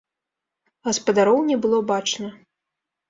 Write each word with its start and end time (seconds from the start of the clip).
Гаспадароў 0.87 1.37
не 1.49 1.59
было 1.67 1.85
бачна. 1.93 2.27